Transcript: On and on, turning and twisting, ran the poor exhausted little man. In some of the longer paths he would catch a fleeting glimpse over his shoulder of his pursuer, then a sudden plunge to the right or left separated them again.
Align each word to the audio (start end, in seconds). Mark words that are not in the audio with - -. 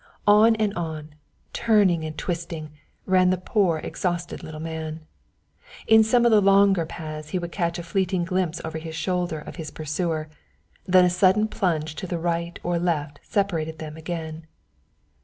On 0.25 0.55
and 0.55 0.73
on, 0.73 1.13
turning 1.53 2.03
and 2.03 2.17
twisting, 2.17 2.71
ran 3.05 3.29
the 3.29 3.37
poor 3.37 3.77
exhausted 3.77 4.41
little 4.41 4.59
man. 4.59 5.01
In 5.85 6.03
some 6.03 6.25
of 6.25 6.31
the 6.31 6.41
longer 6.41 6.87
paths 6.87 7.29
he 7.29 7.37
would 7.37 7.51
catch 7.51 7.77
a 7.77 7.83
fleeting 7.83 8.25
glimpse 8.25 8.59
over 8.65 8.79
his 8.79 8.95
shoulder 8.95 9.37
of 9.37 9.57
his 9.57 9.69
pursuer, 9.69 10.27
then 10.87 11.05
a 11.05 11.09
sudden 11.11 11.47
plunge 11.47 11.93
to 11.97 12.07
the 12.07 12.17
right 12.17 12.57
or 12.63 12.79
left 12.79 13.19
separated 13.21 13.77
them 13.77 13.95
again. 13.95 14.47